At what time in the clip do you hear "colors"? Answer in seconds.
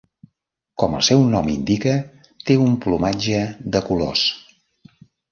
3.91-4.23